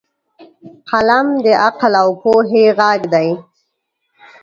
قلم 0.89 1.27
د 1.45 1.47
عقل 1.65 1.93
او 2.03 2.09
پوهې 2.21 2.65
غږ 2.79 3.01
دی 3.13 3.29